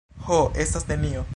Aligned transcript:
Ho, 0.29 0.39
estas 0.63 0.87
nenio. 0.95 1.25